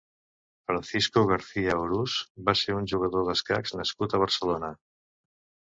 [0.69, 2.15] Francisco García Orús
[2.49, 4.77] va ser un jugador d'escacs nascut a Barcelona.